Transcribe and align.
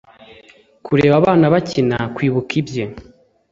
kureba 0.85 1.15
abana 1.21 1.45
bakina 1.53 1.97
kwibuka 2.15 2.51
ibye 2.61 2.85